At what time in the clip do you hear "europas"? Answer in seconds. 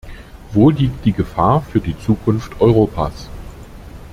2.59-3.29